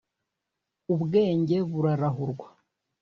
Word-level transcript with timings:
Ubwenge 0.93 1.57
burarahurwa 1.71 2.47